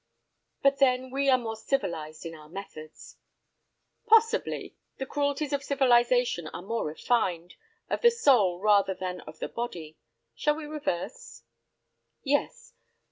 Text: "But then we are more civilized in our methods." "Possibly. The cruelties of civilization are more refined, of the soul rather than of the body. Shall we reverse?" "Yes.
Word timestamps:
"But 0.63 0.79
then 0.79 1.11
we 1.11 1.29
are 1.29 1.37
more 1.37 1.55
civilized 1.55 2.25
in 2.25 2.33
our 2.33 2.49
methods." 2.49 3.17
"Possibly. 4.07 4.75
The 4.97 5.05
cruelties 5.05 5.53
of 5.53 5.61
civilization 5.63 6.47
are 6.47 6.63
more 6.63 6.87
refined, 6.87 7.53
of 7.87 8.01
the 8.01 8.09
soul 8.09 8.59
rather 8.59 8.95
than 8.95 9.21
of 9.21 9.37
the 9.37 9.47
body. 9.47 9.99
Shall 10.33 10.55
we 10.55 10.65
reverse?" 10.65 11.43
"Yes. 12.23 12.73